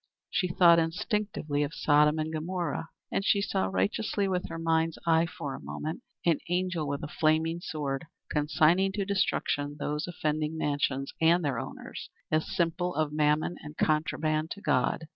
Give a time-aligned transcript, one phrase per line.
[0.31, 5.27] She thought instinctively of Sodom and Gomorrah, and she saw righteously with her mind's eye
[5.27, 11.13] for a moment an angel with a flaming sword consigning to destruction these offending mansions
[11.21, 15.03] and their owners as symbols of mammon and contraband to God.